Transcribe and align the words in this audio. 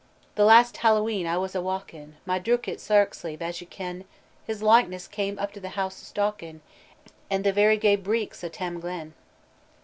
"The 0.33 0.45
last 0.45 0.77
Hallowe'en 0.77 1.27
I 1.27 1.37
was 1.37 1.53
waukin 1.53 2.13
My 2.25 2.39
droukit 2.39 2.79
sark 2.79 3.13
sleeve, 3.13 3.39
as 3.39 3.61
ye 3.61 3.67
kin 3.67 4.05
His 4.47 4.63
likeness 4.63 5.07
came 5.07 5.37
up 5.37 5.53
the 5.53 5.69
house 5.69 5.95
staukin, 6.01 6.61
And 7.29 7.43
the 7.43 7.53
very 7.53 7.77
grey 7.77 7.97
breeks 7.97 8.43
o' 8.43 8.49
Tam 8.49 8.79
Glen!" 8.79 9.13